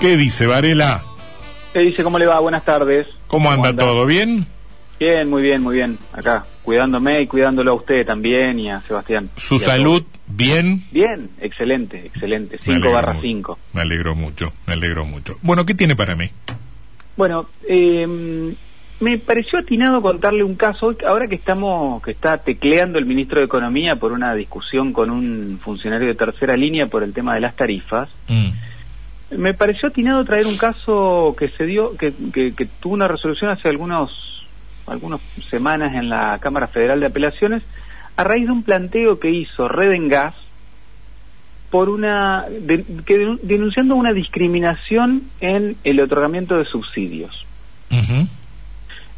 ¿Qué 0.00 0.16
dice 0.16 0.46
Varela? 0.46 1.02
¿Qué 1.74 1.80
dice? 1.80 2.02
¿Cómo 2.02 2.18
le 2.18 2.24
va? 2.24 2.40
Buenas 2.40 2.64
tardes. 2.64 3.06
¿Cómo 3.26 3.50
anda 3.50 3.74
todo? 3.74 4.06
¿Bien? 4.06 4.46
Bien, 4.98 5.28
muy 5.28 5.42
bien, 5.42 5.62
muy 5.62 5.76
bien. 5.76 5.98
Acá, 6.14 6.46
cuidándome 6.62 7.20
y 7.20 7.26
cuidándolo 7.26 7.72
a 7.72 7.74
usted 7.74 8.06
también 8.06 8.58
y 8.58 8.70
a 8.70 8.80
Sebastián. 8.80 9.28
¿Su 9.36 9.58
salud 9.58 10.02
todos. 10.02 10.36
bien? 10.36 10.82
Bien, 10.90 11.28
excelente, 11.42 12.06
excelente. 12.06 12.56
Me 12.56 12.62
5 12.64 12.70
alegro 12.72 12.92
barra 12.92 13.12
mucho. 13.12 13.26
5. 13.26 13.58
Me 13.74 13.80
alegro 13.82 14.14
mucho, 14.14 14.52
me 14.66 14.72
alegro 14.72 15.04
mucho. 15.04 15.36
Bueno, 15.42 15.66
¿qué 15.66 15.74
tiene 15.74 15.94
para 15.94 16.16
mí? 16.16 16.30
Bueno, 17.16 17.50
eh, 17.68 18.54
me 19.00 19.18
pareció 19.18 19.58
atinado 19.58 20.00
contarle 20.00 20.42
un 20.44 20.54
caso, 20.54 20.96
ahora 21.06 21.26
que 21.26 21.34
estamos, 21.34 22.02
que 22.02 22.12
está 22.12 22.38
tecleando 22.38 22.98
el 22.98 23.04
ministro 23.04 23.40
de 23.40 23.46
Economía 23.46 23.96
por 23.96 24.12
una 24.12 24.34
discusión 24.34 24.94
con 24.94 25.10
un 25.10 25.60
funcionario 25.62 26.08
de 26.08 26.14
tercera 26.14 26.56
línea 26.56 26.86
por 26.86 27.02
el 27.02 27.12
tema 27.12 27.34
de 27.34 27.40
las 27.40 27.54
tarifas. 27.54 28.08
Mm, 28.28 28.50
Me 29.36 29.54
pareció 29.54 29.88
atinado 29.88 30.24
traer 30.24 30.46
un 30.46 30.56
caso 30.56 31.34
que 31.38 31.48
se 31.50 31.64
dio, 31.64 31.96
que, 31.96 32.12
que- 32.32 32.52
que 32.54 32.66
tuvo 32.66 32.94
una 32.94 33.08
resolución 33.08 33.50
hace 33.50 33.68
algunos, 33.68 34.10
algunas 34.86 35.20
semanas 35.50 35.94
en 35.94 36.08
la 36.08 36.38
Cámara 36.40 36.66
Federal 36.66 36.98
de 37.00 37.06
Apelaciones, 37.06 37.62
a 38.16 38.24
raíz 38.24 38.46
de 38.46 38.52
un 38.52 38.64
planteo 38.64 39.18
que 39.20 39.30
hizo 39.30 39.68
Red 39.68 39.92
en 39.92 40.08
Gas 40.08 40.34
por 41.70 41.88
una, 41.88 42.46
de- 42.50 42.84
que 43.06 43.18
denu- 43.24 43.38
denunciando 43.42 43.94
una 43.94 44.12
discriminación 44.12 45.22
en 45.40 45.76
el 45.84 46.00
otorgamiento 46.00 46.58
de 46.58 46.64
subsidios. 46.64 47.46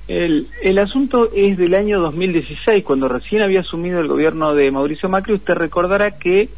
El, 0.08 0.48
el 0.62 0.78
asunto 0.78 1.30
es 1.34 1.56
del 1.56 1.74
año 1.74 2.00
2016, 2.00 2.84
cuando 2.84 3.08
recién 3.08 3.40
había 3.40 3.60
asumido 3.60 4.00
el 4.00 4.08
gobierno 4.08 4.52
de 4.55 4.70
Mauricio 4.70 5.08
Macri. 5.08 5.33
Usted 5.34 5.55
recordará 5.55 6.18
que 6.18 6.50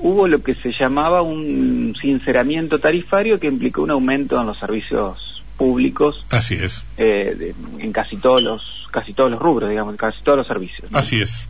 hubo 0.00 0.26
lo 0.28 0.42
que 0.42 0.54
se 0.56 0.72
llamaba 0.78 1.22
un 1.22 1.94
sinceramiento 2.00 2.78
tarifario 2.78 3.38
que 3.40 3.46
implicó 3.46 3.82
un 3.82 3.90
aumento 3.90 4.40
en 4.40 4.46
los 4.46 4.58
servicios 4.58 5.42
públicos 5.56 6.24
Así 6.30 6.54
es, 6.54 6.84
eh, 6.96 7.34
de- 7.38 7.54
en 7.84 7.92
casi 7.92 8.16
todos 8.16 8.42
los 8.42 8.62
casi 8.90 9.12
todos 9.12 9.30
los 9.30 9.40
rubros, 9.40 9.68
digamos, 9.68 9.94
casi 9.96 10.22
todos 10.22 10.38
los 10.38 10.46
servicios. 10.46 10.90
¿no? 10.90 10.98
así 10.98 11.20
es. 11.20 11.44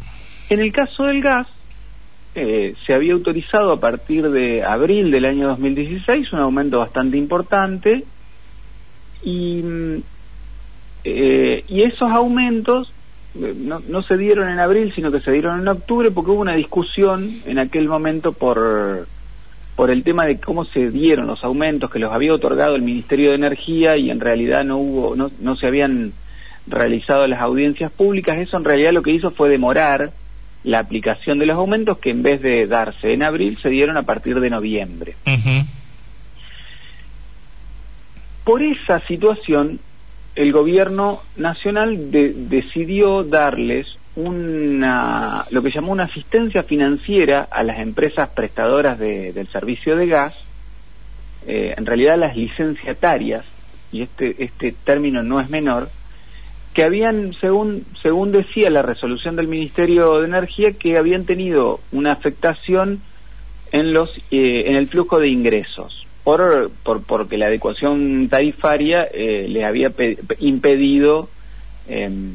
En 0.50 0.60
el 0.60 0.72
caso 0.72 1.04
del 1.04 1.20
gas, 1.22 1.46
eh, 2.34 2.74
se 2.86 2.94
había 2.94 3.12
autorizado 3.12 3.70
a 3.72 3.78
partir 3.80 4.28
de 4.30 4.64
abril 4.64 5.10
del 5.10 5.24
año 5.24 5.46
2016 5.48 6.32
un 6.32 6.40
aumento 6.40 6.78
bastante 6.78 7.16
importante 7.16 8.04
y, 9.22 9.62
mm, 9.62 9.96
eh, 11.04 11.64
y 11.68 11.82
esos 11.82 12.10
aumentos 12.10 12.92
no, 13.34 13.80
no 13.86 14.02
se 14.02 14.16
dieron 14.16 14.48
en 14.48 14.58
abril, 14.58 14.92
sino 14.94 15.10
que 15.12 15.20
se 15.20 15.32
dieron 15.32 15.60
en 15.60 15.68
octubre 15.68 16.10
porque 16.10 16.30
hubo 16.30 16.40
una 16.40 16.54
discusión 16.54 17.40
en 17.46 17.58
aquel 17.58 17.88
momento 17.88 18.32
por 18.32 19.06
por 19.76 19.92
el 19.92 20.02
tema 20.02 20.24
de 20.24 20.40
cómo 20.40 20.64
se 20.64 20.90
dieron 20.90 21.28
los 21.28 21.44
aumentos 21.44 21.88
que 21.88 22.00
los 22.00 22.12
había 22.12 22.34
otorgado 22.34 22.74
el 22.74 22.82
Ministerio 22.82 23.30
de 23.30 23.36
Energía 23.36 23.96
y 23.96 24.10
en 24.10 24.18
realidad 24.18 24.64
no 24.64 24.78
hubo 24.78 25.14
no, 25.14 25.30
no 25.40 25.54
se 25.54 25.68
habían 25.68 26.12
realizado 26.66 27.26
las 27.26 27.40
audiencias 27.40 27.92
públicas. 27.92 28.38
Eso 28.38 28.56
en 28.56 28.64
realidad 28.64 28.92
lo 28.92 29.02
que 29.02 29.12
hizo 29.12 29.30
fue 29.30 29.48
demorar 29.48 30.10
la 30.64 30.80
aplicación 30.80 31.38
de 31.38 31.46
los 31.46 31.56
aumentos 31.56 31.98
que 31.98 32.10
en 32.10 32.22
vez 32.22 32.42
de 32.42 32.66
darse 32.66 33.12
en 33.12 33.22
abril 33.22 33.58
se 33.62 33.68
dieron 33.68 33.96
a 33.96 34.02
partir 34.02 34.40
de 34.40 34.50
noviembre. 34.50 35.14
Por 38.44 38.62
esa 38.62 39.00
situación 39.06 39.78
el 40.42 40.52
gobierno 40.52 41.22
nacional 41.36 42.10
de- 42.10 42.32
decidió 42.34 43.24
darles 43.24 43.86
una 44.14 45.46
lo 45.50 45.62
que 45.62 45.70
llamó 45.70 45.92
una 45.92 46.04
asistencia 46.04 46.62
financiera 46.62 47.48
a 47.50 47.62
las 47.62 47.78
empresas 47.80 48.28
prestadoras 48.30 48.98
de- 48.98 49.32
del 49.32 49.48
servicio 49.48 49.96
de 49.96 50.06
gas. 50.06 50.34
Eh, 51.46 51.74
en 51.76 51.86
realidad 51.86 52.18
las 52.18 52.36
licenciatarias 52.36 53.44
y 53.92 54.02
este 54.02 54.42
este 54.44 54.72
término 54.84 55.22
no 55.22 55.40
es 55.40 55.48
menor 55.50 55.88
que 56.74 56.82
habían 56.84 57.32
según 57.40 57.84
según 58.02 58.32
decía 58.32 58.70
la 58.70 58.82
resolución 58.82 59.34
del 59.36 59.48
Ministerio 59.48 60.18
de 60.20 60.26
Energía 60.26 60.72
que 60.72 60.98
habían 60.98 61.24
tenido 61.24 61.80
una 61.92 62.12
afectación 62.12 63.00
en 63.72 63.92
los 63.92 64.10
eh, 64.30 64.64
en 64.66 64.76
el 64.76 64.88
flujo 64.88 65.18
de 65.20 65.28
ingresos 65.28 65.97
por, 66.28 66.70
por 66.82 67.02
porque 67.04 67.38
la 67.38 67.46
adecuación 67.46 68.28
tarifaria 68.28 69.08
eh, 69.10 69.46
le 69.48 69.64
había 69.64 69.88
pe- 69.88 70.18
pe- 70.26 70.36
impedido 70.40 71.30
em, 71.88 72.32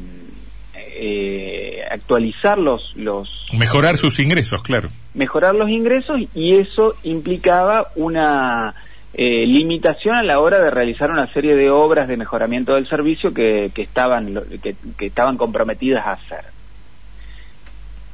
eh, 0.74 1.80
actualizar 1.88 2.58
los 2.58 2.92
los 2.96 3.28
Mejorar 3.52 3.96
sus 3.96 4.18
ingresos, 4.18 4.64
claro. 4.64 4.88
mejorar 5.14 5.54
los 5.54 5.70
ingresos 5.70 6.22
y 6.34 6.56
eso 6.56 6.96
implicaba 7.04 7.92
una 7.94 8.74
eh, 9.12 9.46
limitación 9.46 10.16
a 10.16 10.24
la 10.24 10.40
hora 10.40 10.58
de 10.58 10.72
realizar 10.72 11.12
una 11.12 11.32
serie 11.32 11.54
de 11.54 11.70
obras 11.70 12.08
de 12.08 12.16
mejoramiento 12.16 12.74
del 12.74 12.88
servicio 12.88 13.32
que, 13.32 13.70
que 13.72 13.82
estaban 13.82 14.34
que, 14.60 14.74
que 14.98 15.06
estaban 15.06 15.36
comprometidas 15.36 16.04
a 16.04 16.12
hacer. 16.14 16.46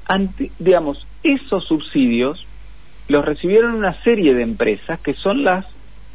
Ante, 0.07 0.51
digamos, 0.59 1.07
esos 1.23 1.65
subsidios 1.65 2.45
los 3.10 3.25
recibieron 3.25 3.75
una 3.75 4.03
serie 4.03 4.34
de 4.34 4.43
empresas 4.43 5.00
que 5.00 5.15
son 5.15 5.44
las 5.44 5.66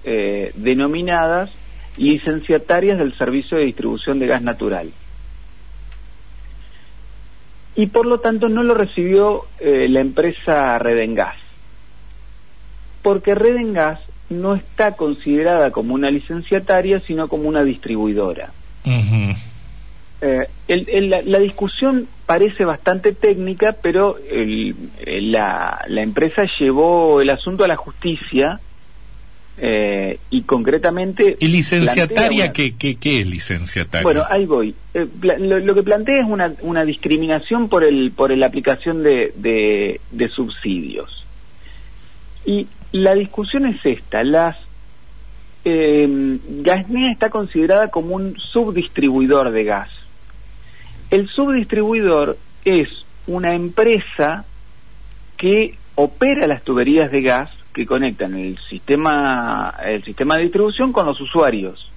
eh, 0.04 0.52
denominadas 0.56 1.50
licenciatarias 1.98 2.98
del 2.98 3.18
servicio 3.18 3.58
de 3.58 3.66
distribución 3.66 4.20
de 4.20 4.28
gas 4.28 4.42
natural 4.42 4.92
y 7.76 7.88
por 7.88 8.06
lo 8.06 8.20
tanto 8.20 8.50
no 8.50 8.64
lo 8.64 8.74
recibió 8.74 9.46
eh, 9.60 9.88
la 9.90 10.00
empresa 10.00 10.80
Redengas. 10.80 11.36
Porque 13.02 13.36
Redengas 13.36 14.00
no 14.30 14.56
está 14.56 14.94
considerada 14.94 15.72
como 15.72 15.94
una 15.94 16.10
licenciataria, 16.10 17.02
sino 17.02 17.28
como 17.28 17.50
una 17.50 17.64
distribuidora. 17.64 18.52
Eh, 20.28 20.48
el- 20.68 20.90
el- 20.90 21.10
la, 21.12 21.22
la 21.22 21.38
discusión 21.38 22.08
parece 22.26 22.66
bastante 22.66 23.14
técnica, 23.14 23.76
pero 23.80 24.18
el- 24.28 24.76
la, 25.32 25.84
la 25.88 26.02
empresa 26.02 26.44
llevó 26.60 27.22
el 27.22 27.30
asunto 27.30 27.64
a 27.64 27.68
la 27.68 27.76
justicia 27.76 28.60
eh, 29.58 30.18
y 30.32 30.42
concretamente... 30.42 31.38
¿Y 31.40 31.48
licenciataria 31.48 32.46
una- 32.46 32.54
qué, 32.54 32.76
qué, 32.76 32.96
qué 32.98 33.20
es 33.22 33.28
licenciataria? 33.28 34.02
Bueno, 34.04 34.26
ahí 34.28 34.46
voy. 34.48 34.74
Eh, 34.96 35.06
lo, 35.22 35.60
lo 35.60 35.76
que 35.76 35.84
plantea 35.84 36.22
es 36.22 36.26
una, 36.28 36.54
una 36.62 36.84
discriminación 36.84 37.70
por 37.70 37.84
el 37.84 38.12
por 38.12 38.36
la 38.36 38.48
aplicación 38.48 39.04
de, 39.04 39.32
de, 39.36 40.02
de 40.10 40.30
subsidios. 40.30 41.24
Y 42.46 42.68
la 42.92 43.14
discusión 43.14 43.68
es 43.68 43.80
esta. 43.86 44.24
Las 44.24 44.58
eh, 45.64 46.08
Gasnea 46.64 47.12
está 47.12 47.30
considerada 47.30 47.90
como 47.90 48.16
un 48.16 48.36
subdistribuidor 48.52 49.52
de 49.52 49.64
gas. 49.64 49.90
El 51.16 51.30
subdistribuidor 51.30 52.38
es 52.66 52.90
una 53.26 53.56
empresa 53.56 54.44
que 55.38 55.76
opera 55.96 56.46
las 56.46 56.62
tuberías 56.62 57.10
de 57.10 57.22
gas 57.22 57.50
que 57.74 57.86
conectan 57.86 58.36
el 58.36 58.60
sistema 58.70 59.74
el 59.82 60.04
sistema 60.04 60.36
de 60.36 60.44
distribución 60.44 60.92
con 60.92 61.06
los 61.06 61.22
usuarios. 61.22 61.90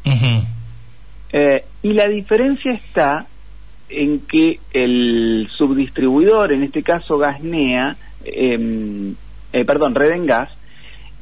Eh, 1.32 1.64
y 1.82 1.94
la 1.94 2.06
diferencia 2.06 2.70
está 2.70 3.26
en 3.88 4.20
que 4.20 4.60
el 4.72 5.48
subdistribuidor, 5.50 6.52
en 6.52 6.62
este 6.62 6.84
caso 6.84 7.18
Gasnea, 7.18 7.96
eh, 8.24 9.14
eh, 9.52 9.64
perdón, 9.64 9.96
Redengas, 9.96 10.48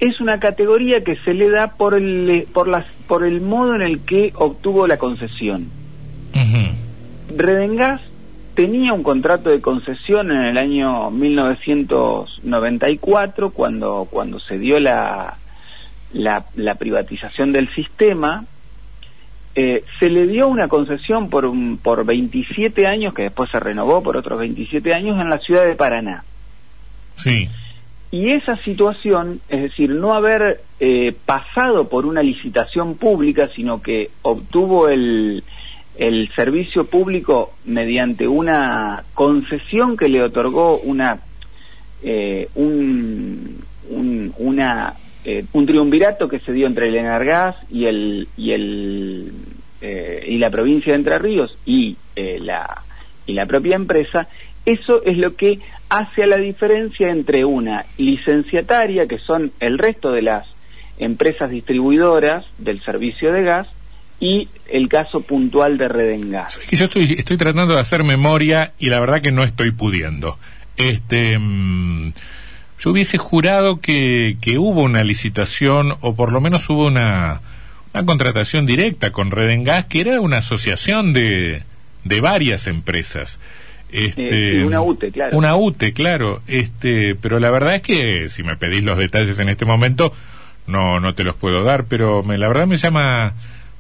es 0.01 0.21
una 0.21 0.39
categoría 0.39 1.03
que 1.03 1.17
se 1.25 1.33
le 1.33 1.49
da 1.49 1.69
por 1.79 1.95
el, 1.95 2.47
por, 2.53 2.69
las, 2.69 2.85
por 3.09 3.25
el 3.25 3.41
modo 3.41 3.75
en 3.75 3.81
el 3.81 4.01
que 4.01 4.35
obtuvo 4.35 4.87
la 4.87 4.99
concesión. 4.99 5.71
Redengas 7.29 8.01
tenía 8.55 8.95
un 8.95 9.03
contrato 9.03 9.51
de 9.51 9.61
concesión 9.61 10.31
en 10.33 10.43
el 10.43 10.57
año 10.57 11.11
1994, 11.11 13.51
cuando, 13.51 14.09
cuando 14.11 14.41
se 14.41 14.59
dio 14.59 14.81
la, 14.81 15.37
la, 16.13 16.47
la 16.57 16.75
privatización 16.77 17.53
del 17.53 17.69
sistema, 17.75 18.47
eh, 19.55 19.85
se 20.01 20.09
le 20.11 20.27
dio 20.27 20.49
una 20.49 20.69
concesión 20.69 21.31
por, 21.31 21.47
un, 21.47 21.79
por 21.79 22.05
27 22.05 22.87
años, 22.87 23.15
que 23.15 23.23
después 23.23 23.51
se 23.51 23.61
renovó 23.61 24.03
por 24.03 24.17
otros 24.17 24.39
27 24.39 24.95
años, 24.95 25.21
en 25.21 25.29
la 25.29 25.39
ciudad 25.39 25.67
de 25.67 25.75
Paraná. 25.75 26.25
Sí. 27.17 27.51
Y 28.11 28.31
esa 28.31 28.57
situación, 28.59 29.41
es 29.49 29.63
decir, 29.63 29.91
no 29.91 30.15
haber 30.15 30.63
eh, 30.81 31.15
pasado 31.27 31.89
por 31.89 32.07
una 32.07 32.23
licitación 32.23 32.97
pública, 32.97 33.51
sino 33.55 33.83
que 33.83 34.11
obtuvo 34.23 34.89
el, 34.89 35.43
el 35.99 36.31
servicio 36.35 36.87
público 36.87 37.55
mediante 37.65 38.29
una 38.29 39.05
concesión 39.15 39.97
que 39.97 40.09
le 40.09 40.23
otorgó 40.23 40.79
una 40.79 41.21
eh, 42.03 42.49
un, 42.55 43.63
un, 43.91 44.35
una, 44.39 44.95
eh, 45.25 45.45
un 45.53 45.67
triunvirato 45.67 46.29
que 46.29 46.41
se 46.41 46.53
dio 46.53 46.67
entre 46.67 46.89
el 46.89 46.97
Enargas 46.97 47.57
y 47.71 47.87
el 47.87 48.29
y 48.37 48.53
el 48.53 49.33
eh, 49.81 50.25
y 50.29 50.39
la 50.39 50.51
provincia 50.51 50.93
de 50.93 50.99
Entre 50.99 51.19
Ríos 51.19 51.57
y 51.65 51.97
eh, 52.15 52.39
la 52.41 52.83
y 53.27 53.33
la 53.33 53.47
propia 53.47 53.77
empresa 53.77 54.29
eso 54.65 55.03
es 55.05 55.17
lo 55.17 55.37
que 55.37 55.61
hace 55.89 56.25
a 56.25 56.27
la 56.27 56.37
diferencia 56.37 57.11
entre 57.11 57.45
una 57.45 57.87
licenciataria 57.97 59.07
que 59.07 59.19
son 59.19 59.53
el 59.61 59.79
resto 59.79 60.13
de 60.13 60.23
las 60.23 60.47
empresas 60.99 61.51
distribuidoras 61.51 62.45
del 62.59 62.83
servicio 62.83 63.33
de 63.33 63.43
gas 63.43 63.69
y 64.21 64.49
el 64.71 64.89
caso 64.89 65.21
puntual 65.21 65.77
de 65.79 65.89
Redengas. 65.89 66.55
¿Sabes 66.55 66.69
que 66.69 66.77
yo 66.77 66.87
estoy, 66.87 67.15
estoy 67.19 67.37
tratando 67.37 67.75
de 67.75 67.81
hacer 67.81 68.03
memoria 68.05 68.73
y 68.79 68.89
la 68.89 69.01
verdad 69.01 69.21
que 69.21 69.33
no 69.33 69.43
estoy 69.45 69.73
pudiendo. 69.73 70.39
Este, 70.77 71.39
mm, 71.39 72.13
yo 72.79 72.91
hubiese 72.91 73.19
jurado 73.19 73.81
que, 73.81 74.37
que 74.41 74.59
hubo 74.59 74.83
una 74.83 75.05
licitación 75.05 75.97
o 76.01 76.15
por 76.15 76.33
lo 76.33 76.41
menos 76.41 76.69
hubo 76.71 76.87
una, 76.87 77.41
una 77.95 78.05
contratación 78.07 78.67
directa 78.67 79.13
con 79.13 79.31
Redengas 79.31 79.87
que 79.87 80.01
era 80.01 80.21
una 80.21 80.39
asociación 80.39 81.13
de, 81.13 81.63
de 82.05 82.21
varias 82.21 82.67
empresas. 82.67 83.39
Este, 83.93 84.59
Eh, 84.61 84.65
una 84.65 84.83
UTE, 84.83 85.11
claro. 85.13 85.37
Una 85.39 85.57
UTE, 85.57 85.93
claro. 85.93 86.43
Este, 86.47 87.15
pero 87.15 87.39
la 87.39 87.51
verdad 87.51 87.77
es 87.77 87.83
que 87.83 88.29
si 88.31 88.43
me 88.43 88.57
pedís 88.57 88.83
los 88.83 88.99
detalles 88.99 89.39
en 89.39 89.49
este 89.49 89.65
momento, 89.65 90.13
no, 90.67 91.01
no 91.01 91.15
te 91.15 91.25
los 91.25 91.37
puedo 91.37 91.63
dar, 91.63 91.85
pero 91.85 92.23
me, 92.23 92.37
la 92.37 92.49
verdad 92.49 92.67
me 92.67 92.77
llama, 92.77 93.35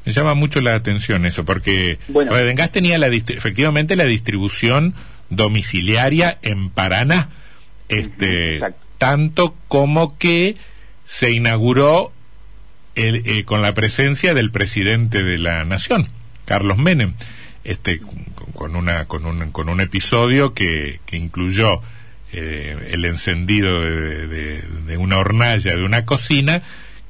me 0.06 0.12
llama 0.12 0.34
mucho 0.34 0.60
la 0.62 0.74
atención 0.74 1.26
eso, 1.26 1.44
porque 1.44 1.98
Bueno. 2.08 2.32
Redengas 2.32 2.70
tenía 2.70 2.96
la, 2.98 3.08
efectivamente 3.08 3.96
la 3.96 4.04
distribución 4.04 4.94
domiciliaria 5.30 6.38
en 6.42 6.70
Paraná, 6.70 7.28
este, 7.88 8.54
exacto. 8.54 8.78
tanto 8.98 9.54
como 9.68 10.16
que 10.18 10.56
se 11.04 11.30
inauguró 11.32 12.12
el- 12.94 13.22
eh, 13.26 13.44
con 13.44 13.62
la 13.62 13.74
presencia 13.74 14.32
del 14.34 14.50
presidente 14.50 15.22
de 15.22 15.38
la 15.38 15.64
nación, 15.64 16.08
Carlos 16.46 16.78
Menem, 16.78 17.12
este, 17.64 17.98
con- 17.98 18.52
con 18.54 18.76
una 18.76 19.04
con 19.04 19.26
un 19.26 19.50
con 19.50 19.68
un 19.68 19.80
episodio 19.80 20.54
que, 20.54 21.00
que 21.04 21.16
incluyó 21.16 21.82
eh, 22.32 22.90
el 22.92 23.04
encendido 23.04 23.80
de, 23.82 24.26
de- 24.26 24.62
de 24.86 24.96
una 24.96 25.18
hornalla 25.18 25.74
de 25.76 25.84
una 25.84 26.04
cocina 26.04 26.62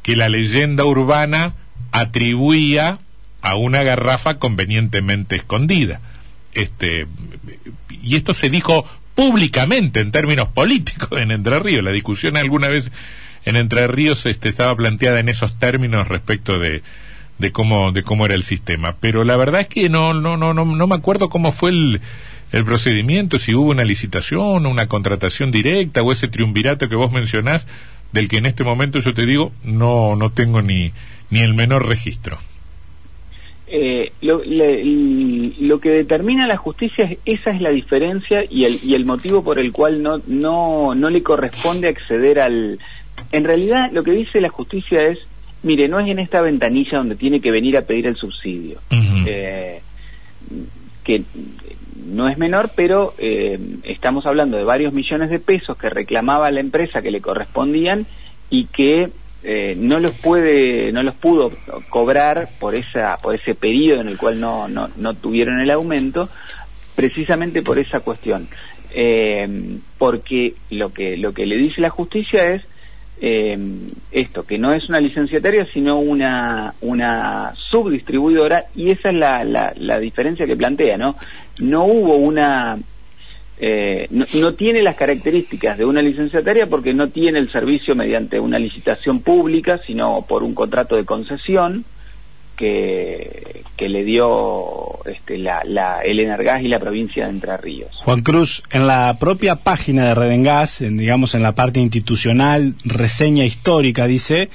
que 0.02 0.14
la 0.16 0.28
leyenda 0.28 0.84
urbana 0.84 1.54
atribuía 2.00 2.98
a 3.42 3.56
una 3.56 3.82
garrafa 3.82 4.38
convenientemente 4.38 5.36
escondida. 5.36 6.00
Este, 6.52 7.06
y 8.02 8.16
esto 8.16 8.34
se 8.34 8.50
dijo 8.50 8.86
públicamente 9.14 10.00
en 10.00 10.12
términos 10.12 10.48
políticos 10.48 11.20
en 11.20 11.30
Entre 11.30 11.58
Ríos. 11.58 11.84
La 11.84 11.92
discusión 11.92 12.36
alguna 12.36 12.68
vez 12.68 12.90
en 13.44 13.56
Entre 13.56 13.86
Ríos 13.86 14.26
este, 14.26 14.48
estaba 14.48 14.74
planteada 14.76 15.20
en 15.20 15.28
esos 15.28 15.58
términos 15.58 16.06
respecto 16.06 16.58
de, 16.58 16.82
de 17.38 17.52
cómo 17.52 17.92
de 17.92 18.02
cómo 18.02 18.26
era 18.26 18.34
el 18.34 18.42
sistema. 18.42 18.96
Pero 19.00 19.24
la 19.24 19.36
verdad 19.36 19.62
es 19.62 19.68
que 19.68 19.88
no 19.88 20.12
no 20.12 20.36
no 20.36 20.52
no, 20.52 20.64
no 20.64 20.86
me 20.86 20.94
acuerdo 20.94 21.28
cómo 21.28 21.52
fue 21.52 21.70
el, 21.70 22.00
el 22.52 22.64
procedimiento, 22.64 23.38
si 23.38 23.54
hubo 23.54 23.70
una 23.70 23.84
licitación, 23.84 24.66
una 24.66 24.86
contratación 24.86 25.50
directa 25.50 26.02
o 26.02 26.12
ese 26.12 26.28
triunvirato 26.28 26.88
que 26.88 26.96
vos 26.96 27.10
mencionás, 27.10 27.66
del 28.12 28.28
que 28.28 28.36
en 28.36 28.46
este 28.46 28.64
momento 28.64 28.98
yo 28.98 29.14
te 29.14 29.24
digo 29.24 29.52
no 29.64 30.14
no 30.16 30.30
tengo 30.30 30.62
ni 30.62 30.92
ni 31.30 31.40
el 31.40 31.54
menor 31.54 31.86
registro. 31.86 32.38
Eh, 33.68 34.12
lo, 34.22 34.44
le- 34.44 34.84
lo 35.58 35.80
que 35.80 35.90
determina 35.90 36.46
la 36.46 36.56
justicia 36.56 37.04
es 37.04 37.18
esa 37.40 37.50
es 37.50 37.60
la 37.60 37.70
diferencia 37.70 38.44
y 38.48 38.64
el, 38.64 38.78
y 38.84 38.94
el 38.94 39.04
motivo 39.04 39.42
por 39.42 39.58
el 39.58 39.72
cual 39.72 40.02
no, 40.04 40.20
no, 40.28 40.94
no 40.94 41.10
le 41.10 41.22
corresponde 41.22 41.88
acceder 41.88 42.38
al... 42.38 42.78
En 43.32 43.42
realidad 43.44 43.90
lo 43.92 44.04
que 44.04 44.12
dice 44.12 44.40
la 44.40 44.50
justicia 44.50 45.02
es, 45.08 45.18
mire, 45.64 45.88
no 45.88 45.98
es 45.98 46.08
en 46.08 46.20
esta 46.20 46.40
ventanilla 46.42 46.98
donde 46.98 47.16
tiene 47.16 47.40
que 47.40 47.50
venir 47.50 47.76
a 47.76 47.82
pedir 47.82 48.06
el 48.06 48.14
subsidio, 48.16 48.78
eh, 49.26 49.80
que 51.02 51.22
no 52.06 52.28
es 52.28 52.38
menor, 52.38 52.70
pero 52.76 53.14
eh, 53.18 53.58
estamos 53.82 54.26
hablando 54.26 54.56
de 54.58 54.64
varios 54.64 54.92
millones 54.92 55.28
de 55.30 55.40
pesos 55.40 55.76
que 55.76 55.90
reclamaba 55.90 56.50
la 56.52 56.60
empresa 56.60 57.02
que 57.02 57.10
le 57.10 57.20
correspondían 57.20 58.06
y 58.48 58.66
que 58.66 59.08
eh, 59.48 59.76
no 59.78 60.00
los 60.00 60.10
puede 60.10 60.90
no 60.90 61.04
los 61.04 61.14
pudo 61.14 61.52
cobrar 61.88 62.48
por 62.58 62.74
esa 62.74 63.16
por 63.18 63.36
ese 63.36 63.54
periodo 63.54 64.00
en 64.00 64.08
el 64.08 64.18
cual 64.18 64.40
no 64.40 64.66
no, 64.66 64.88
no 64.96 65.14
tuvieron 65.14 65.60
el 65.60 65.70
aumento 65.70 66.28
precisamente 66.96 67.62
por 67.62 67.78
esa 67.78 68.00
cuestión. 68.00 68.48
Eh, 68.92 69.78
porque 69.98 70.54
lo 70.70 70.92
que 70.92 71.16
lo 71.16 71.32
que 71.32 71.46
le 71.46 71.56
dice 71.58 71.80
la 71.80 71.90
justicia 71.90 72.54
es 72.54 72.62
eh, 73.20 73.56
esto 74.10 74.42
que 74.44 74.58
no 74.58 74.72
es 74.72 74.88
una 74.88 75.00
licenciataria 75.00 75.64
sino 75.72 76.00
una 76.00 76.74
una 76.80 77.54
subdistribuidora 77.70 78.64
y 78.74 78.90
esa 78.90 79.10
es 79.10 79.14
la, 79.14 79.44
la, 79.44 79.72
la 79.76 80.00
diferencia 80.00 80.44
que 80.46 80.56
plantea 80.56 80.98
no 80.98 81.16
no 81.60 81.84
hubo 81.84 82.16
una 82.16 82.78
eh, 83.58 84.06
no, 84.10 84.54
tiene 84.54 84.82
las 84.82 84.96
características 84.96 85.78
de 85.78 85.86
una 85.86 86.02
licenciataria 86.02 86.66
porque 86.66 86.92
no 86.92 87.08
tiene 87.08 87.38
el 87.38 87.50
servicio 87.50 87.94
mediante 87.94 88.38
una 88.38 88.58
licitación 88.58 89.20
pública, 89.20 89.80
sino 89.86 90.24
por 90.28 90.42
un 90.42 90.54
contrato 90.54 90.96
de 90.96 91.06
concesión 91.06 91.84
que, 92.56 93.62
que 93.76 93.88
le 93.88 94.04
dio 94.04 95.04
este, 95.06 95.38
la, 95.38 95.62
la, 95.64 96.00
el 96.02 96.20
Energas 96.20 96.62
y 96.62 96.68
la 96.68 96.78
provincia 96.78 97.24
de 97.24 97.30
Entre 97.30 97.56
Ríos. 97.56 97.90
Juan 98.04 98.22
Cruz, 98.22 98.62
en 98.70 98.86
la 98.86 99.16
propia 99.18 99.56
página 99.56 100.06
de 100.06 100.14
Redengas, 100.14 100.82
en, 100.82 100.98
digamos 100.98 101.34
en 101.34 101.42
la 101.42 101.54
parte 101.54 101.80
institucional, 101.80 102.74
reseña 102.84 103.44
histórica, 103.44 104.06
dice, 104.06 104.50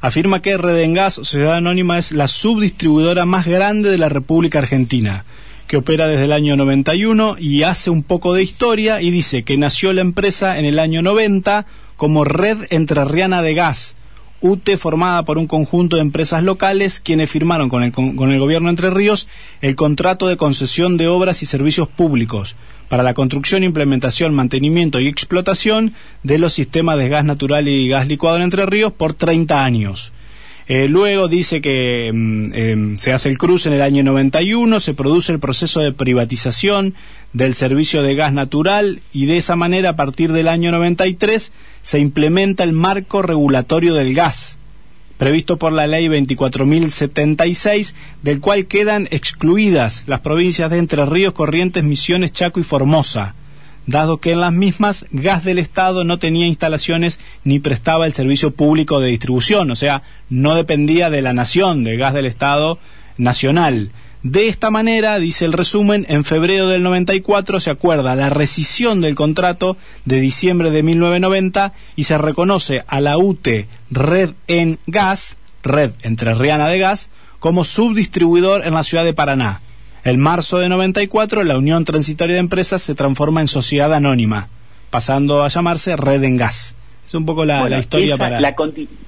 afirma 0.00 0.42
que 0.42 0.56
Redengas, 0.56 1.14
Sociedad 1.14 1.56
Anónima, 1.56 1.98
es 1.98 2.12
la 2.12 2.28
subdistribuidora 2.28 3.24
más 3.24 3.46
grande 3.46 3.90
de 3.90 3.98
la 3.98 4.08
República 4.08 4.60
Argentina, 4.60 5.24
que 5.66 5.76
opera 5.76 6.06
desde 6.06 6.24
el 6.24 6.32
año 6.32 6.56
91 6.56 7.36
y 7.38 7.62
hace 7.62 7.90
un 7.90 8.02
poco 8.02 8.34
de 8.34 8.42
historia 8.42 9.00
y 9.00 9.10
dice 9.10 9.44
que 9.44 9.56
nació 9.56 9.92
la 9.92 10.02
empresa 10.02 10.58
en 10.58 10.64
el 10.64 10.78
año 10.78 11.02
90 11.02 11.66
como 11.96 12.24
Red 12.24 12.66
Entrerriana 12.70 13.42
de 13.42 13.54
Gas, 13.54 13.94
UTE 14.40 14.76
formada 14.76 15.24
por 15.24 15.38
un 15.38 15.46
conjunto 15.46 15.96
de 15.96 16.02
empresas 16.02 16.42
locales 16.42 17.00
quienes 17.00 17.30
firmaron 17.30 17.68
con 17.68 17.82
el, 17.82 17.92
con, 17.92 18.30
el 18.30 18.38
gobierno 18.38 18.68
de 18.68 18.70
Entre 18.70 18.90
Ríos 18.90 19.28
el 19.62 19.76
contrato 19.76 20.26
de 20.26 20.36
concesión 20.36 20.96
de 20.96 21.08
obras 21.08 21.42
y 21.42 21.46
servicios 21.46 21.88
públicos 21.88 22.56
para 22.88 23.02
la 23.02 23.14
construcción, 23.14 23.64
implementación, 23.64 24.34
mantenimiento 24.34 25.00
y 25.00 25.08
explotación 25.08 25.94
de 26.22 26.38
los 26.38 26.52
sistemas 26.52 26.98
de 26.98 27.08
gas 27.08 27.24
natural 27.24 27.66
y 27.68 27.88
gas 27.88 28.06
licuado 28.06 28.36
en 28.36 28.42
Entre 28.42 28.66
Ríos 28.66 28.92
por 28.92 29.14
30 29.14 29.64
años. 29.64 30.13
Eh, 30.66 30.88
luego 30.88 31.28
dice 31.28 31.60
que 31.60 32.10
mm, 32.12 32.54
em, 32.54 32.98
se 32.98 33.12
hace 33.12 33.28
el 33.28 33.36
cruce 33.36 33.68
en 33.68 33.74
el 33.74 33.82
año 33.82 34.02
91, 34.02 34.80
se 34.80 34.94
produce 34.94 35.32
el 35.32 35.38
proceso 35.38 35.80
de 35.80 35.92
privatización 35.92 36.94
del 37.34 37.54
servicio 37.54 38.02
de 38.02 38.14
gas 38.14 38.32
natural 38.32 39.02
y 39.12 39.26
de 39.26 39.36
esa 39.36 39.56
manera 39.56 39.90
a 39.90 39.96
partir 39.96 40.32
del 40.32 40.48
año 40.48 40.72
93 40.72 41.52
se 41.82 41.98
implementa 41.98 42.64
el 42.64 42.72
marco 42.72 43.20
regulatorio 43.20 43.92
del 43.94 44.14
gas 44.14 44.56
previsto 45.16 45.58
por 45.58 45.72
la 45.72 45.86
ley 45.86 46.08
24.076, 46.08 47.94
del 48.22 48.40
cual 48.40 48.66
quedan 48.66 49.08
excluidas 49.10 50.02
las 50.06 50.20
provincias 50.20 50.70
de 50.70 50.78
Entre 50.78 51.06
Ríos, 51.06 51.34
Corrientes, 51.34 51.84
Misiones, 51.84 52.32
Chaco 52.32 52.60
y 52.60 52.64
Formosa, 52.64 53.34
dado 53.86 54.18
que 54.18 54.32
en 54.32 54.40
las 54.40 54.52
mismas 54.52 55.06
Gas 55.10 55.44
del 55.44 55.58
Estado 55.58 56.04
no 56.04 56.18
tenía 56.18 56.46
instalaciones 56.46 57.20
ni 57.44 57.58
prestaba 57.58 58.06
el 58.06 58.14
servicio 58.14 58.52
público 58.52 59.00
de 59.00 59.10
distribución, 59.10 59.70
o 59.70 59.76
sea, 59.76 60.02
no 60.30 60.54
dependía 60.54 61.10
de 61.10 61.22
la 61.22 61.32
nación, 61.32 61.84
del 61.84 61.98
Gas 61.98 62.14
del 62.14 62.26
Estado 62.26 62.78
nacional. 63.16 63.90
De 64.22 64.48
esta 64.48 64.70
manera, 64.70 65.18
dice 65.18 65.44
el 65.44 65.52
resumen, 65.52 66.06
en 66.08 66.24
febrero 66.24 66.66
del 66.68 66.82
94 66.82 67.60
se 67.60 67.68
acuerda 67.68 68.16
la 68.16 68.30
rescisión 68.30 69.02
del 69.02 69.14
contrato 69.14 69.76
de 70.06 70.18
diciembre 70.18 70.70
de 70.70 70.82
1990 70.82 71.74
y 71.94 72.04
se 72.04 72.16
reconoce 72.16 72.84
a 72.86 73.02
la 73.02 73.18
UTE 73.18 73.68
Red 73.90 74.30
en 74.46 74.78
Gas, 74.86 75.36
Red 75.62 75.92
Entrerriana 76.00 76.68
de 76.68 76.78
Gas, 76.78 77.10
como 77.38 77.64
subdistribuidor 77.64 78.66
en 78.66 78.72
la 78.72 78.82
ciudad 78.82 79.04
de 79.04 79.12
Paraná. 79.12 79.60
En 80.04 80.20
marzo 80.20 80.58
de 80.58 80.68
94, 80.68 81.44
la 81.44 81.56
Unión 81.56 81.84
Transitoria 81.84 82.34
de 82.34 82.40
Empresas 82.40 82.82
se 82.82 82.94
transforma 82.94 83.40
en 83.40 83.48
sociedad 83.48 83.92
anónima, 83.94 84.48
pasando 84.90 85.42
a 85.42 85.48
llamarse 85.48 85.96
Red 85.96 86.22
en 86.24 86.36
Gas. 86.36 86.74
Es 87.06 87.14
un 87.14 87.24
poco 87.26 87.44
la, 87.44 87.60
Bueno, 87.60 87.76
la 87.76 87.80
historia 87.80 88.14
esa- 88.14 88.18
para... 88.18 88.40
la 88.40 88.54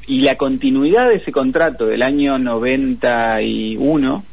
y 0.06 0.20
la 0.20 0.36
continuidad 0.36 1.08
de 1.08 1.16
ese 1.16 1.32
contrato 1.32 1.86
del 1.86 2.02
año 2.02 2.38
91 2.38 4.24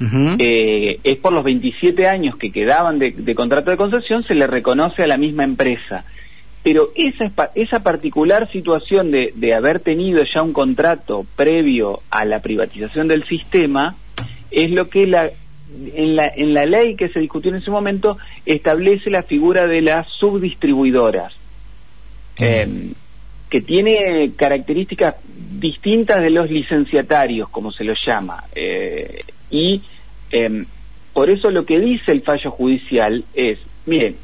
Ujú. 0.00 0.36
eh, 0.38 0.98
es 1.04 1.16
por 1.18 1.32
los 1.32 1.44
27 1.44 2.06
años 2.08 2.36
que 2.36 2.50
quedaban 2.50 2.98
de, 2.98 3.12
de 3.12 3.34
contrato 3.34 3.70
de 3.70 3.76
concesión, 3.76 4.24
se 4.24 4.34
le 4.34 4.46
reconoce 4.46 5.02
a 5.02 5.06
la 5.06 5.16
misma 5.18 5.44
empresa. 5.44 6.04
Pero 6.62 6.90
esa, 6.96 7.30
esa 7.54 7.80
particular 7.82 8.50
situación 8.52 9.10
de, 9.10 9.32
de 9.36 9.54
haber 9.54 9.80
tenido 9.80 10.22
ya 10.24 10.42
un 10.42 10.52
contrato 10.52 11.24
previo 11.36 12.00
a 12.10 12.24
la 12.26 12.40
privatización 12.40 13.08
del 13.08 13.24
sistema 13.26 13.94
es 14.50 14.70
lo 14.70 14.88
que 14.90 15.06
la, 15.06 15.30
en, 15.94 16.16
la, 16.16 16.28
en 16.28 16.54
la 16.54 16.66
ley 16.66 16.96
que 16.96 17.08
se 17.08 17.20
discutió 17.20 17.50
en 17.50 17.58
ese 17.58 17.70
momento 17.70 18.18
establece 18.46 19.10
la 19.10 19.22
figura 19.22 19.66
de 19.66 19.82
las 19.82 20.06
subdistribuidoras, 20.08 21.32
eh, 22.36 22.92
que 23.48 23.60
tiene 23.60 24.32
características 24.36 25.16
distintas 25.58 26.20
de 26.22 26.30
los 26.30 26.50
licenciatarios, 26.50 27.48
como 27.48 27.72
se 27.72 27.84
los 27.84 27.98
llama. 28.04 28.44
eh, 28.54 29.20
y 29.50 29.82
eh, 30.30 30.64
por 31.12 31.28
eso 31.28 31.50
lo 31.50 31.66
que 31.66 31.80
dice 31.80 32.12
el 32.12 32.22
fallo 32.22 32.50
judicial 32.52 33.24
es, 33.34 33.58
miren, 33.86 34.16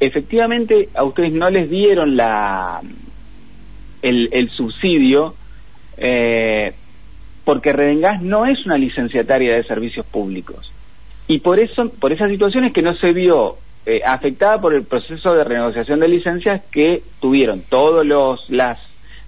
efectivamente 0.00 0.88
a 0.94 1.04
ustedes 1.04 1.32
no 1.32 1.48
les 1.48 1.70
dieron 1.70 2.16
la 2.16 2.80
el, 4.02 4.28
el 4.32 4.50
subsidio 4.50 5.36
eh, 5.96 6.74
porque 7.44 7.72
Redengas 7.72 8.22
no 8.22 8.46
es 8.46 8.64
una 8.66 8.78
licenciataria 8.78 9.54
de 9.56 9.64
servicios 9.64 10.06
públicos 10.06 10.70
y 11.28 11.38
por 11.40 11.58
eso 11.60 11.88
por 11.88 12.12
esas 12.12 12.30
situaciones 12.30 12.72
que 12.72 12.82
no 12.82 12.94
se 12.96 13.12
vio 13.12 13.56
eh, 13.86 14.00
afectada 14.04 14.60
por 14.60 14.74
el 14.74 14.84
proceso 14.84 15.34
de 15.34 15.44
renegociación 15.44 16.00
de 16.00 16.08
licencias 16.08 16.62
que 16.70 17.02
tuvieron 17.20 17.62
todos 17.68 18.06
los 18.06 18.48
las 18.48 18.78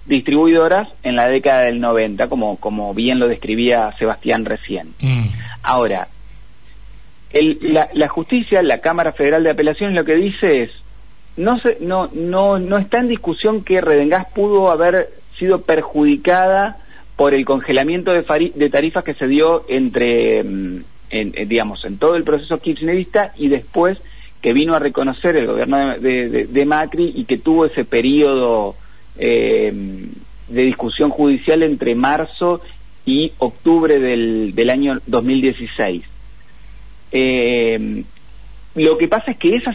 distribuidoras 0.05 0.87
en 1.03 1.15
la 1.15 1.27
década 1.27 1.61
del 1.61 1.81
90 1.81 2.27
como 2.29 2.57
como 2.57 2.93
bien 2.93 3.19
lo 3.19 3.27
describía 3.27 3.91
Sebastián 3.97 4.45
recién 4.45 4.93
Mm. 5.01 5.27
Ahora, 5.63 6.07
el- 7.31 7.57
la, 7.61 7.89
la 7.93 8.07
justicia, 8.07 8.61
la 8.61 8.79
Cámara 8.81 9.11
Federal 9.13 9.43
de 9.43 9.49
Apelaciones, 9.49 9.95
lo 9.95 10.05
que 10.05 10.13
dice 10.15 10.63
es, 10.63 10.71
no, 11.37 11.59
se, 11.59 11.77
no, 11.81 12.07
no, 12.13 12.59
no 12.59 12.77
está 12.77 12.99
en 12.99 13.07
discusión 13.09 13.63
que 13.63 13.81
Redengás 13.81 14.27
pudo 14.33 14.69
haber 14.71 15.09
sido 15.39 15.61
perjudicada 15.63 16.77
por 17.15 17.33
el 17.33 17.45
congelamiento 17.45 18.11
de, 18.11 18.69
tarifas 18.69 19.03
que 19.03 19.13
se 19.13 19.27
dio 19.27 19.65
entre, 19.69 20.43
mm, 20.43 20.83
en, 21.11 21.31
eh, 21.35 21.45
digamos, 21.45 21.83
en 21.85 21.97
todo 21.97 22.15
el 22.15 22.23
proceso 22.23 22.59
kirchnerista 22.59 23.33
y 23.37 23.47
después 23.47 23.97
que 24.41 24.53
vino 24.53 24.75
a 24.75 24.79
reconocer 24.79 25.35
el 25.37 25.47
gobierno 25.47 25.97
de, 25.97 26.47
de- 26.47 26.65
Macri 26.65 27.11
y 27.15 27.25
que 27.25 27.37
tuvo 27.37 27.65
ese 27.65 27.83
periodo 27.85 28.75
eh, 29.17 29.73
de 30.49 30.61
discusión 30.63 31.09
judicial 31.09 31.63
entre 31.63 31.95
marzo 31.95 32.61
y 33.05 33.31
octubre 33.39 33.99
del, 33.99 34.53
del 34.53 34.69
año 34.69 34.99
2016. 35.07 36.03
Eh, 37.11 38.03
lo 38.75 38.97
que 38.97 39.07
pasa 39.07 39.31
es 39.31 39.37
que 39.37 39.55
esa, 39.55 39.73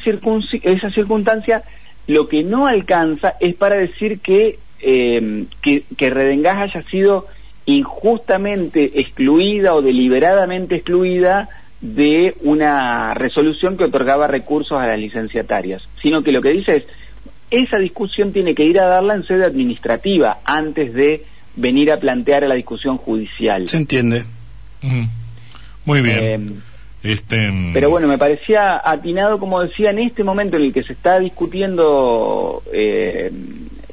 esa 0.62 0.90
circunstancia 0.90 1.62
lo 2.06 2.28
que 2.28 2.42
no 2.42 2.66
alcanza 2.66 3.34
es 3.40 3.54
para 3.54 3.76
decir 3.76 4.20
que, 4.20 4.58
eh, 4.82 5.44
que, 5.62 5.84
que 5.96 6.10
Redengás 6.10 6.58
haya 6.58 6.82
sido 6.90 7.26
injustamente 7.66 9.00
excluida 9.00 9.74
o 9.74 9.82
deliberadamente 9.82 10.76
excluida 10.76 11.48
de 11.80 12.34
una 12.42 13.14
resolución 13.14 13.76
que 13.76 13.84
otorgaba 13.84 14.26
recursos 14.26 14.78
a 14.78 14.86
las 14.86 14.98
licenciatarias, 14.98 15.82
sino 16.02 16.22
que 16.22 16.32
lo 16.32 16.42
que 16.42 16.50
dice 16.50 16.76
es, 16.76 16.84
esa 17.50 17.78
discusión 17.78 18.32
tiene 18.32 18.54
que 18.54 18.64
ir 18.64 18.78
a 18.78 18.86
darla 18.86 19.14
en 19.14 19.26
sede 19.26 19.44
administrativa 19.44 20.38
antes 20.44 20.92
de 20.94 21.24
venir 21.56 21.90
a 21.90 21.98
plantear 21.98 22.44
a 22.44 22.48
la 22.48 22.54
discusión 22.54 22.96
judicial. 22.96 23.68
Se 23.68 23.76
entiende. 23.76 24.24
Mm. 24.82 25.04
Muy 25.84 26.02
bien. 26.02 26.18
Eh, 26.22 27.12
este, 27.12 27.50
mm, 27.50 27.72
Pero 27.72 27.90
bueno, 27.90 28.06
me 28.06 28.18
parecía 28.18 28.80
atinado, 28.84 29.38
como 29.38 29.60
decía, 29.62 29.90
en 29.90 30.00
este 30.00 30.22
momento 30.22 30.56
en 30.56 30.64
el 30.64 30.72
que 30.72 30.82
se 30.82 30.92
está 30.92 31.18
discutiendo 31.18 32.62
eh, 32.72 33.30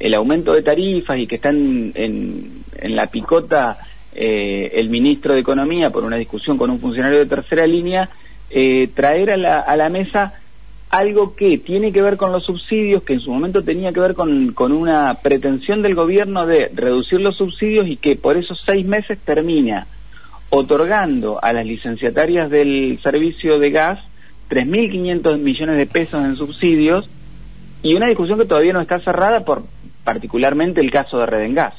el 0.00 0.14
aumento 0.14 0.52
de 0.52 0.62
tarifas 0.62 1.18
y 1.18 1.26
que 1.26 1.36
está 1.36 1.50
en, 1.50 1.92
en- 1.94 2.64
en 2.80 2.96
la 2.96 3.06
picota 3.08 3.78
eh, 4.14 4.72
el 4.74 4.88
ministro 4.90 5.34
de 5.34 5.40
Economía 5.40 5.90
por 5.90 6.04
una 6.04 6.16
discusión 6.16 6.56
con 6.58 6.70
un 6.70 6.80
funcionario 6.80 7.18
de 7.18 7.26
tercera 7.26 7.66
línea, 7.66 8.08
eh, 8.50 8.88
traer 8.94 9.30
a 9.32 9.36
la, 9.36 9.60
a 9.60 9.76
la 9.76 9.88
mesa 9.88 10.34
algo 10.90 11.36
que 11.36 11.58
tiene 11.58 11.92
que 11.92 12.00
ver 12.00 12.16
con 12.16 12.32
los 12.32 12.44
subsidios, 12.44 13.02
que 13.02 13.12
en 13.12 13.20
su 13.20 13.30
momento 13.30 13.62
tenía 13.62 13.92
que 13.92 14.00
ver 14.00 14.14
con, 14.14 14.52
con 14.54 14.72
una 14.72 15.14
pretensión 15.22 15.82
del 15.82 15.94
gobierno 15.94 16.46
de 16.46 16.70
reducir 16.74 17.20
los 17.20 17.36
subsidios 17.36 17.86
y 17.88 17.96
que 17.96 18.16
por 18.16 18.36
esos 18.38 18.58
seis 18.64 18.86
meses 18.86 19.18
termina 19.18 19.86
otorgando 20.50 21.38
a 21.42 21.52
las 21.52 21.66
licenciatarias 21.66 22.48
del 22.50 22.98
servicio 23.02 23.58
de 23.58 23.70
gas 23.70 23.98
3.500 24.50 25.38
millones 25.38 25.76
de 25.76 25.86
pesos 25.86 26.24
en 26.24 26.36
subsidios 26.36 27.08
y 27.82 27.94
una 27.94 28.06
discusión 28.06 28.38
que 28.38 28.46
todavía 28.46 28.72
no 28.72 28.80
está 28.80 28.98
cerrada 29.00 29.44
por 29.44 29.64
particularmente 30.12 30.80
el 30.80 30.90
caso 30.90 31.18
de 31.18 31.26
Redengas. 31.26 31.74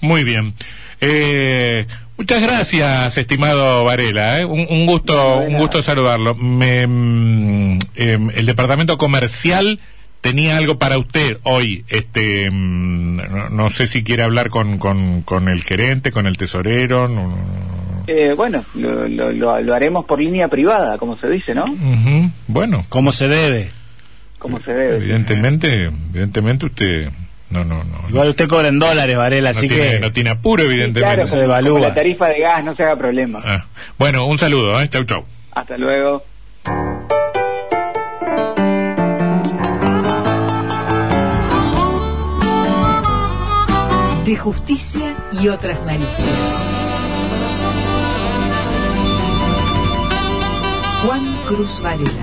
Muy 0.00 0.22
bien. 0.22 0.54
Eh, 1.00 1.84
muchas 2.16 2.40
gracias, 2.40 3.18
estimado 3.18 3.84
Varela. 3.84 4.38
¿eh? 4.38 4.44
Un, 4.44 4.64
un 4.70 4.86
gusto, 4.86 5.12
No, 5.12 5.38
un 5.46 5.58
gusto 5.58 5.82
saludarlo. 5.82 6.36
Me, 6.36 6.86
mm, 6.86 7.78
em, 7.96 8.30
el 8.30 8.46
departamento 8.46 8.96
comercial 8.96 9.80
tenía 10.20 10.56
algo 10.56 10.78
para 10.78 10.98
usted 10.98 11.38
hoy. 11.42 11.84
Este, 11.88 12.48
mm, 12.48 13.16
no, 13.16 13.48
no 13.50 13.70
sé 13.70 13.88
si 13.88 14.04
quiere 14.04 14.22
hablar 14.22 14.50
con, 14.50 14.78
con, 14.78 15.22
con 15.22 15.48
el 15.48 15.64
gerente, 15.64 16.12
con 16.12 16.28
el 16.28 16.36
tesorero. 16.36 17.08
no- 17.08 17.26
no- 17.28 18.04
Eh, 18.06 18.34
bueno, 18.36 18.64
lo, 18.76 19.08
lo- 19.08 19.32
lo- 19.32 19.60
lo 19.60 19.74
haremos 19.74 20.04
por 20.04 20.20
línea 20.20 20.46
privada, 20.46 20.96
como 20.96 21.18
se 21.18 21.28
dice, 21.28 21.54
¿no? 21.56 21.64
Bueno, 22.46 22.82
Como 22.88 23.10
se 23.10 23.26
debe. 23.26 23.70
Como 24.40 24.58
se 24.60 24.72
debe. 24.72 24.96
evidentemente, 24.96 25.84
evidentemente 25.84 26.66
usted 26.66 27.10
no, 27.50 27.64
no, 27.64 27.84
no. 27.84 27.98
Igual 28.08 28.28
usted 28.30 28.48
cobra 28.48 28.68
en 28.68 28.78
dólares, 28.80 29.16
Varela, 29.16 29.52
no 29.52 29.58
así 29.58 29.68
tiene, 29.68 29.90
que... 29.90 30.00
no 30.00 30.10
tiene 30.12 30.30
apuro, 30.30 30.62
Sí, 30.62 30.68
evidentemente. 30.68 31.00
claro, 31.14 31.26
se 31.26 31.30
como- 31.32 31.42
devalúa. 31.42 31.72
como 31.74 31.84
la 31.88 31.94
tarifa 31.94 32.26
de 32.28 32.40
gas, 32.40 32.64
no 32.64 32.74
se 32.74 32.82
haga 32.84 32.96
problema. 32.96 33.40
Ah. 33.44 33.66
Bueno, 33.98 34.26
un 34.26 34.38
saludo, 34.38 34.80
¿eh? 34.80 34.88
Chau, 34.88 35.04
chau. 35.04 35.24
Hasta 35.52 35.76
luego. 35.76 36.24
De 44.24 44.36
justicia 44.36 45.16
y 45.42 45.48
otras 45.48 45.84
malicias. 45.84 46.62
Juan 51.04 51.36
Cruz 51.48 51.80
Varela. 51.82 52.19